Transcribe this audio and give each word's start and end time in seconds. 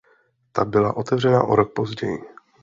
Ta 0.51 0.65
byla 0.65 0.93
otevřena 0.93 1.43
o 1.43 1.55
rok 1.55 1.73
později. 1.73 2.23